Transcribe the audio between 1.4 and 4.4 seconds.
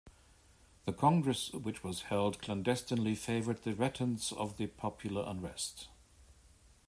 which was held clandestinely, favored the retence